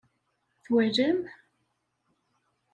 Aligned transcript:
Twalam? 0.63 1.19